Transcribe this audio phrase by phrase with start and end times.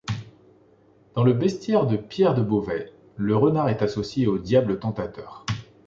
[1.13, 5.45] Dans le Bestiaire de Pierre de Beauvais, le renard est associé au diable tentateur.